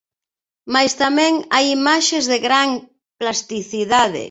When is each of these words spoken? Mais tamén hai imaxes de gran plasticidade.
Mais 0.73 0.93
tamén 1.03 1.33
hai 1.53 1.65
imaxes 1.77 2.23
de 2.31 2.37
gran 2.47 2.69
plasticidade. 3.19 4.19